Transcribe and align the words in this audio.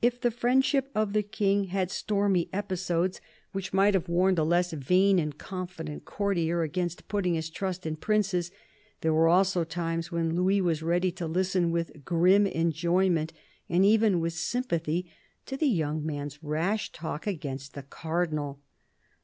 If 0.00 0.20
the 0.20 0.32
friendship 0.32 0.90
of 0.92 1.12
the 1.12 1.22
King 1.22 1.66
had 1.68 1.88
stormy 1.92 2.48
episodes 2.52 3.20
which 3.52 3.72
might 3.72 3.92
THE 3.92 4.00
CARDINAL 4.00 4.16
283 4.16 4.16
have 4.16 4.18
warned 4.18 4.38
a 4.40 4.50
less 4.56 4.72
vain 4.88 5.18
and 5.20 5.38
confident 5.38 6.04
courtier 6.04 6.62
against 6.62 7.06
putting 7.06 7.34
his 7.34 7.48
trust 7.48 7.86
in 7.86 7.94
princes, 7.94 8.50
there 9.02 9.14
were 9.14 9.28
also 9.28 9.62
times 9.62 10.10
when 10.10 10.34
Louis 10.34 10.60
was 10.60 10.82
ready 10.82 11.12
to 11.12 11.28
listen 11.28 11.70
with 11.70 12.04
grim 12.04 12.44
enjoyment 12.48 13.32
and 13.68 13.84
even 13.84 14.18
with 14.18 14.32
sympathy 14.32 15.08
to 15.46 15.56
the 15.56 15.68
young 15.68 16.04
man's 16.04 16.42
rash 16.42 16.90
talk 16.90 17.28
against 17.28 17.74
the 17.74 17.84
Cardinal. 17.84 18.58